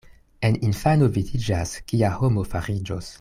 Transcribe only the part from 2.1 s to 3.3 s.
homo fariĝos.